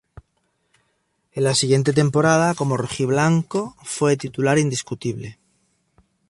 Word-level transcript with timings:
En 1.33 1.43
la 1.43 1.53
siguiente 1.53 1.93
temporada 1.93 2.55
como 2.55 2.75
rojiblanco 2.75 3.75
fue 3.83 4.17
titular 4.17 4.57
indiscutible. 4.57 5.37